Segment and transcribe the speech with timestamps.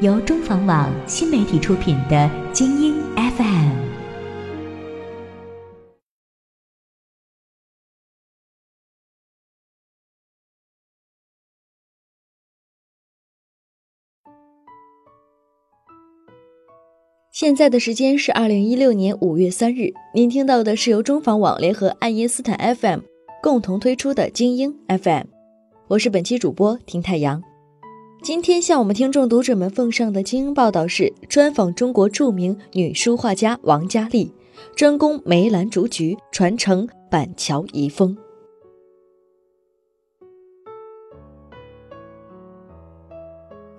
[0.00, 2.16] 由中房网新媒体出品的
[2.52, 3.36] 《精英 FM》。
[17.30, 23.00] 现在的时间是二零一六年五月三日，您听到的是由中房网联合爱因斯坦 FM
[23.40, 25.26] 共同推出的精英 FM，
[25.86, 27.53] 我是本期主播听太阳。
[28.24, 34.32] 今天向我们听众读者们奉上的精英报道是专访中国著名女书画家王佳丽，
[34.74, 38.16] 专攻梅兰竹菊，传承板桥遗风。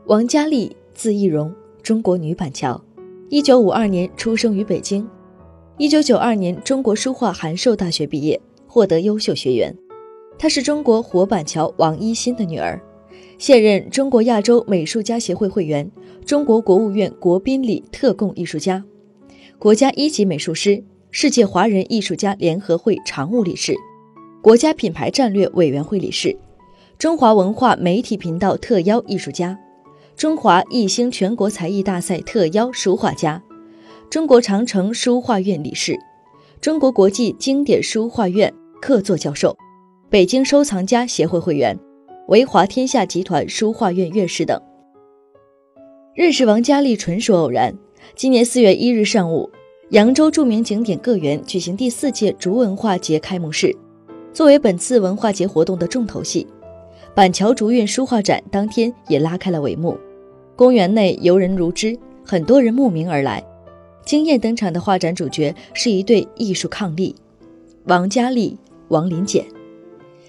[0.06, 1.52] 王佳丽，字懿容，
[1.82, 2.80] 中国女板桥。
[3.30, 5.10] 一九五二年出生于北京，
[5.80, 9.76] 一九九二年中国书画函授大学毕业，获得优秀学员。
[10.38, 12.80] 她是中国活板桥王一新的女儿，
[13.38, 15.90] 现任中国亚洲美术家协会会员，
[16.26, 18.84] 中国国务院国宾礼特供艺术家，
[19.60, 23.76] 国家一级美术师，世界华人艺术家联合会常务理事，
[24.42, 26.38] 国家品牌战略委员会理事，
[26.98, 29.58] 中华文化媒体频道特邀艺术家。
[30.16, 33.44] 中华艺星全国才艺大赛特邀书画家，
[34.10, 36.00] 中国长城书画院理事，
[36.62, 39.58] 中国国际经典书画院客座教授，
[40.10, 41.78] 北京收藏家协会会员，
[42.28, 44.60] 维华天下集团书画院院士等。
[46.16, 47.72] 认识王佳丽纯属偶然。
[48.16, 49.48] 今年四月一日上午，
[49.92, 53.76] 扬州著名景点个园举行第四届竹文化节开幕式，
[54.34, 56.48] 作为本次文化节活动的重头戏。
[57.14, 59.96] 板桥竹韵书画展当天也拉开了帷幕，
[60.56, 61.96] 公园内游人如织，
[62.26, 63.44] 很多人慕名而来。
[64.04, 67.14] 惊艳登场的画展主角是一对艺术伉俪，
[67.86, 68.58] 王佳丽、
[68.88, 69.46] 王林简，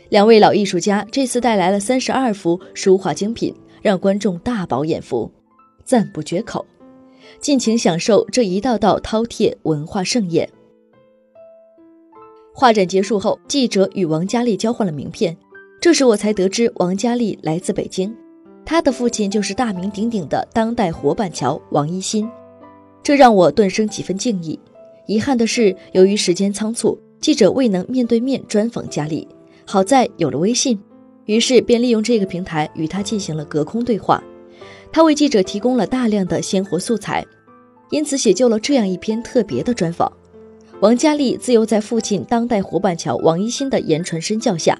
[0.09, 5.31] 两位老艺术家这次带来了三十二幅书画精品，让观众大饱眼福，
[5.85, 6.65] 赞不绝口。
[7.41, 10.49] 尽情享受这一道道饕餮文化盛宴。
[12.55, 15.37] 画展结束后，记者与王佳丽交换了名片。
[15.81, 18.15] 这时我才得知王佳丽来自北京，
[18.65, 22.29] 她的父亲就是大名鼎鼎的当代活板桥王一新，
[23.03, 24.59] 这让我顿生几分敬意。
[25.07, 29.29] 遗憾的是，由于时间仓促，记者未能面对面专访佳丽。
[29.67, 30.79] 好在有了微信，
[31.25, 34.23] 于是便利用这个平台与他进行了隔空对话。
[34.93, 37.27] 他为记者提供了大量的鲜活素材，
[37.91, 40.11] 因此写就了这样一篇特别的专访。
[40.81, 44.79] 王佳丽自幼在父亲当代活板桥王一新的言传身教下。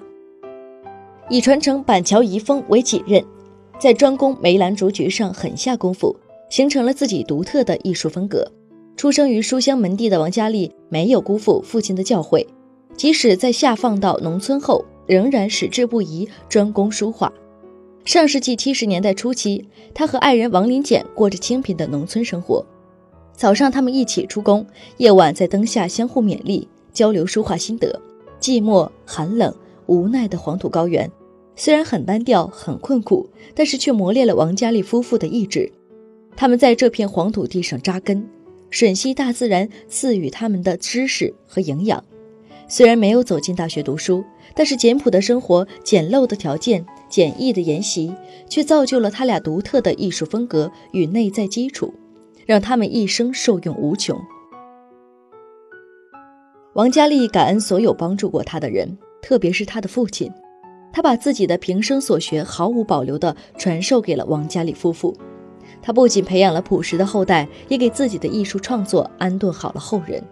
[1.29, 3.21] 以传承板桥遗风为己任，
[3.77, 6.15] 在专攻梅兰竹菊上狠下功夫，
[6.49, 8.49] 形成了自己独特的艺术风格。
[8.95, 12.47] 出生于书香门第的王佳丽没有辜负父亲的教诲，
[12.95, 17.31] 即使在下放到农村后，仍然矢志不移，专攻书画。
[18.05, 22.65] 上世纪七十年代初期，他和爱人王林简过着清贫的农村生活。
[23.33, 24.65] 早上他们一起出工，
[24.97, 28.01] 夜晚在灯下相互勉励，交流书画心得。
[28.39, 29.53] 寂寞、寒冷、
[29.87, 31.11] 无奈的黄土高原。
[31.55, 35.71] 虽然很单调、很困苦，但是却磨练了王佳丽夫妇的意志。
[36.35, 38.27] 他们在这片黄土地上扎根，
[38.71, 42.03] 吮吸大自然赐予他们的知识和营养。
[42.67, 44.23] 虽然没有走进大学读书，
[44.53, 48.13] 但是简朴的生活、简陋的条件、简易的研习，
[48.49, 51.93] 却造就了他俩独特的艺术风格与内在基础，
[52.45, 54.19] 让他们一生受用无穷。
[56.73, 60.31] 王佳丽感恩所有帮助过她的人，特别是她的父亲。
[60.93, 65.15] 他把自己的平生所学毫无保留地传授给了王佳丽夫妇。
[65.81, 70.23] 他不仅培养了朴实的后代，也给自己的艺术创作安顿好了后人。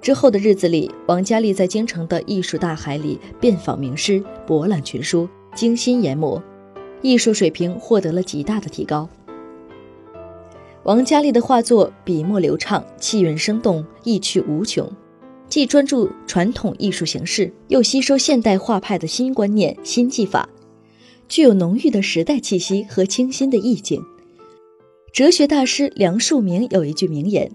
[0.00, 6.42] 之后的日子里，王佳丽在京城的艺术大海里遍访名师，博览群书，精心研磨，
[7.02, 9.08] 艺术水平获得了极大的提高。
[10.84, 14.90] 王佳丽的画作笔墨流畅，气韵生动，意趣无穷。
[15.48, 20.48] 既专注传统艺术形式，又吸收现代画派的新观念、新技法，
[21.28, 24.02] 具有浓郁的时代气息和清新的意境。
[25.12, 27.50] 哲学大师梁漱溟有一句名言：“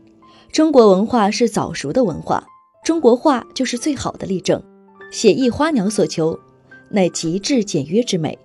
[0.56, 2.48] 中国文化是早熟的文化，
[2.82, 4.64] 中国画就是最好的例证。
[5.12, 6.40] 写意花鸟所求，
[6.90, 8.40] 乃极致简约之美。”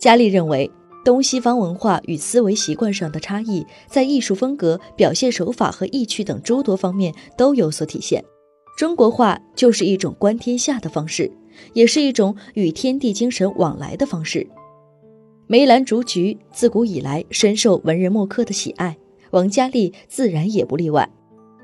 [0.00, 0.68] 佳丽认为，
[1.04, 8.24] 东西方文化与思维习惯上的差异，在艺术风格、表现手法和意趣等诸多方面都有所体现。
[8.76, 11.30] 中国画就是一种观天下的方式，
[11.72, 14.44] 也是一种与天地精神往来的方式。
[15.46, 18.98] 梅兰竹菊自古以来深受文人墨客的喜爱，
[19.30, 21.08] 王家丽自然也不例外。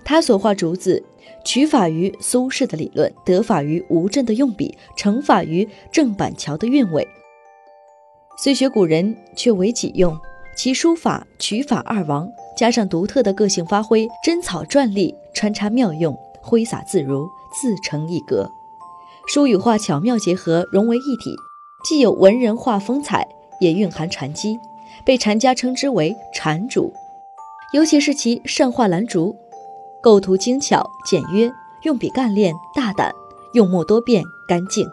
[0.04, 1.02] 他所画竹子，
[1.44, 7.06] 取法于苏轼的理论，得法于吴镇的用笔，成法于郑板桥的韵味。
[8.36, 10.16] 虽学古人，却为己用。
[10.56, 18.48] 其书法、取法二王，加上独特的个性发挥，真草篆隶穿插妙用，挥洒自如，自成一格。
[19.26, 21.34] 书与画巧妙结合，融为一体，
[21.84, 23.26] 既有文人画风采，
[23.60, 24.58] 也蕴含禅机，
[25.04, 26.92] 被禅家称之为“禅竹”。
[27.74, 29.34] 尤其是其善画兰竹，
[30.04, 31.50] 构图精巧简约，
[31.84, 33.10] 用笔干练大胆，
[33.54, 34.86] 用墨多变干净。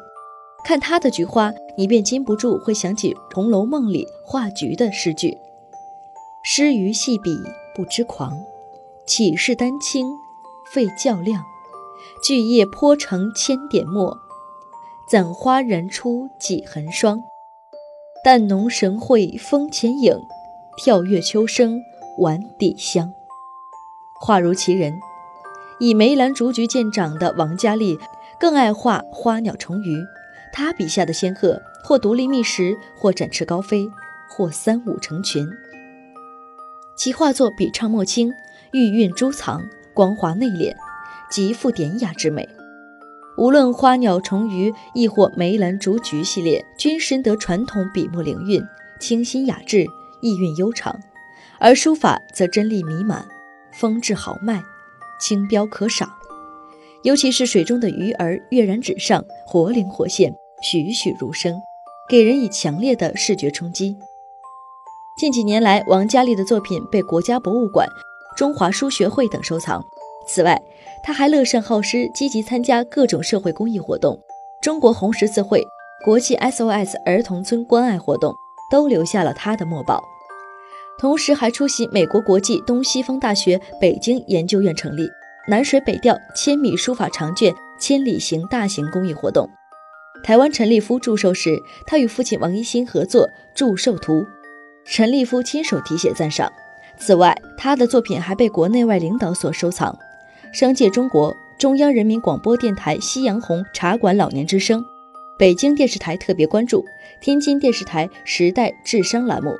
[0.63, 5.37] 看他的菊花，你便禁不住会想起《红楼梦》里画菊的诗句
[6.45, 7.37] ：“诗于细笔
[7.75, 8.41] 不知狂，
[9.05, 10.07] 岂是丹青
[10.71, 11.43] 费较量？
[12.23, 14.17] 巨叶泼成千点墨，
[15.09, 17.21] 怎花人出几痕霜？
[18.23, 20.17] 淡浓神会风前影，
[20.77, 21.81] 跳跃秋声
[22.19, 23.11] 晚底香。”
[24.23, 24.99] 画如其人，
[25.79, 27.97] 以梅兰竹菊见长的王家丽，
[28.39, 29.97] 更爱画花鸟虫鱼。
[30.53, 33.89] 他笔下的仙鹤，或独立觅食，或展翅高飞，
[34.29, 35.49] 或三五成群。
[36.95, 38.31] 其画作笔畅墨清，
[38.73, 40.75] 玉韵珠藏，光滑内敛，
[41.31, 42.47] 极富典雅之美。
[43.37, 48.63] 无论花鸟虫鱼，亦或梅兰竹菊系列，均深得传统笔墨灵韵，
[48.99, 49.87] 清新雅致，
[50.21, 50.93] 意韵悠长；
[51.59, 53.25] 而书法则真丽弥满，
[53.71, 54.61] 风致豪迈，
[55.19, 56.09] 清标可赏。
[57.03, 60.33] 尤其是水中的鱼儿跃然纸上，活灵活现。
[60.63, 61.59] 栩栩如生，
[62.07, 63.97] 给人以强烈的视觉冲击。
[65.17, 67.87] 近几年来，王佳丽的作品被国家博物馆、
[68.37, 69.83] 中华书学会等收藏。
[70.27, 70.61] 此外，
[71.03, 74.19] 他还乐善好施，积极参加各种社会公益活动。
[74.61, 75.65] 中国红十字会、
[76.05, 78.31] 国际 SOS 儿童村关爱活动
[78.69, 80.03] 都留下了他的墨宝。
[81.01, 85.09] 同时，还出席美国国际东西方大学北京研究院成立
[85.49, 89.49] “南水北调千米书法长卷千里行”大型公益活动。
[90.23, 94.23] 台湾陈立夫祝寿时，他与父亲王一新合作祝寿图，
[94.85, 96.53] 陈立夫亲手题写赞赏。
[96.99, 99.97] 此外，他的作品还被国内外领导所收藏。
[100.53, 104.85] 商界中国、中央人民广播电台夕阳红茶馆老年之声、
[105.39, 106.85] 北京电视台特别关注、
[107.19, 109.57] 天津电视台时代智商栏目、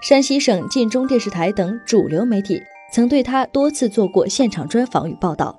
[0.00, 5.54] 山西省晋中电视台等主流媒体曾对他多次做过现场专访与报道。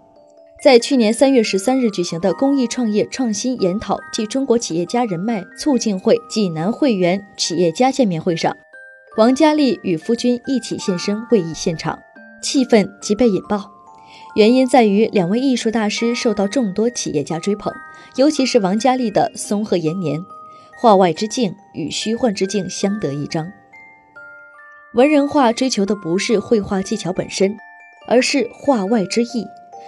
[0.64, 8.56] 在去年三月十三日举行的公益创业创新研讨暨中国企业家人脉促进会济南会员企业家见面会上，
[9.18, 12.00] 王佳丽与夫君一起现身会议现场，
[12.42, 13.72] 气氛即被引爆。
[14.36, 17.72] 原因在于两位艺术大师受到众多企业家追捧，
[18.16, 20.20] 尤其是王佳丽的松鹤延年，
[20.80, 23.52] 画外之境与虚幻之境相得益彰。
[24.94, 27.58] 文人画追求的不是绘画技巧本身，
[28.08, 29.48] 而是画外之意。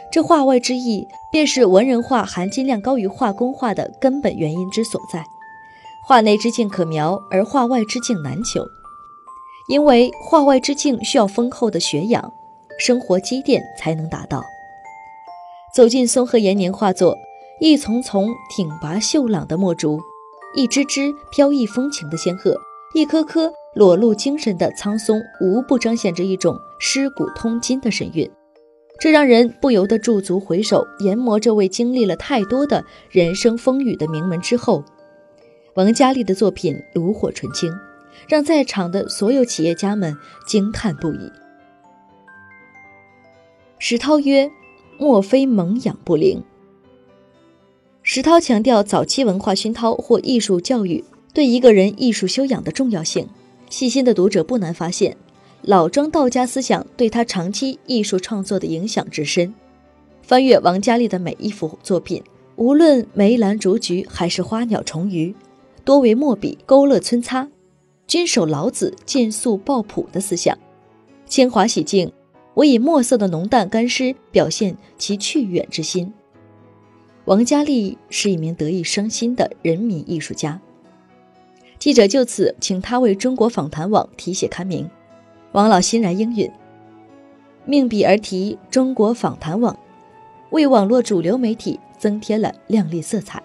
[0.09, 5.25] 这画外之意，便是文人画含金量高于画工画的根本原因之所在。
[6.07, 8.65] 画内之境可描，而画外之境难求，
[9.67, 12.31] 因为画外之境需要丰厚的学养、
[12.79, 14.41] 生活积淀才能达到。
[15.75, 17.17] 走进松鹤延年画作，
[17.59, 19.99] 一丛丛挺拔秀朗的墨竹，
[20.55, 22.55] 一只只飘逸风情的仙鹤，
[22.93, 28.29] 一颗颗裸露精神的苍松，无不彰显着一种尸骨通金的神韵。
[28.99, 34.83] 这让人不由得驻足回首，研磨这位经历了太多的人生风雨的名门之后，
[35.75, 37.73] 王家丽的作品炉火纯青，
[38.27, 40.15] 让在场的所有企业家们
[40.45, 41.31] 惊叹不已。
[43.79, 44.49] 石涛曰
[44.99, 46.43] ：“莫非蒙养不灵？”
[48.03, 51.03] 石涛强调早期文化熏陶或艺术教育
[51.33, 53.27] 对一个人艺术修养的重要性。
[53.73, 55.17] 细心的读者不难发现。
[55.63, 59.51] 老庄道家思想对他长期艺术创作的影响之深。
[60.21, 62.21] 翻阅王家丽的每一幅作品，
[62.55, 65.33] 无论梅兰竹菊还是花鸟虫鱼，
[65.83, 67.49] 多为墨笔勾勒皴擦，
[68.05, 70.55] 均守老子见素抱朴的思想，
[71.25, 72.13] 铅华洗净。
[72.53, 76.13] 我以墨色的浓淡干湿表现其去远之心。
[77.25, 80.61] 王家丽是一名德艺双馨的人民艺术家。
[81.83, 84.89] 记者就此请他为中国访谈网题写刊名。
[85.51, 86.49] 王老欣然应允，
[87.65, 89.77] 命笔而题“中国访谈网”，
[90.51, 93.43] 为网络主流媒体增添了亮丽色彩。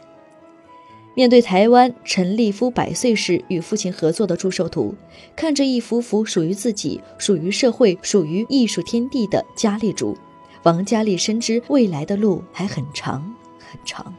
[1.16, 4.95] 面对台湾陈立夫百岁时与父亲合作的祝寿图，
[5.35, 10.16] 看着一幅幅属于自己、属于社会、属于艺术天地的佳丽竹，
[10.62, 14.14] 王佳丽深知未来的路还很长很长。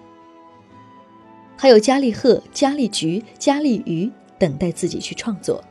[1.61, 5.61] 还有佳丽鹤、佳丽菊、佳丽鱼等待自己去创作。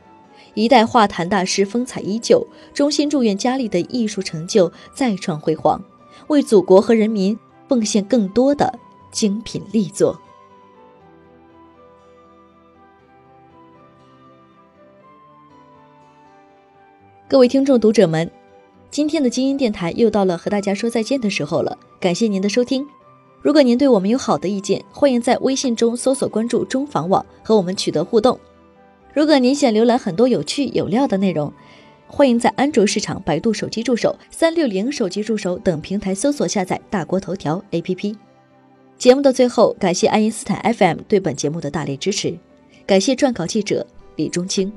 [0.53, 5.83] 一代画坛大师风采依旧，衷心祝愿佳丽的艺术成就再创辉煌，
[6.27, 7.35] 为祖国和人民
[7.67, 8.77] 奉献更多的
[9.11, 10.21] 精品力作。
[17.27, 18.29] 各位听众、读者们，
[18.91, 21.79] 今天的精英电台又到了和大家说再见的时候了。
[21.99, 22.87] 感谢您的收听。
[23.41, 28.37] 如果您对我们有好的意见，欢迎在微信中搜索关注“中房网”和我们取得互动。
[29.13, 31.51] 如果您想浏览很多有趣有料的内容，
[32.05, 38.15] 欢迎在安卓市场、百度手机助手、三六零手机助手等平台搜索下载大国头条 APP。
[38.97, 42.37] 节目的最后，感谢爱因斯坦 FM 对本节目的大力支持，
[42.85, 44.71] 感谢撰稿记者李中青。